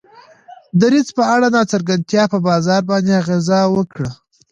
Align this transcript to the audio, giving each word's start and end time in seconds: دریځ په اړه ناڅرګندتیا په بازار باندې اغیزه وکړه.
دریځ 0.81 1.07
په 1.17 1.23
اړه 1.33 1.47
ناڅرګندتیا 1.55 2.23
په 2.33 2.37
بازار 2.47 2.81
باندې 2.89 3.11
اغیزه 3.21 3.59
وکړه. 3.75 4.09